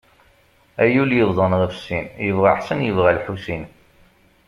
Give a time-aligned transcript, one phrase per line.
[0.83, 3.63] Ay ul yebḍan ɣef sin, yebɣa Ḥsen, yebɣa Lḥusin.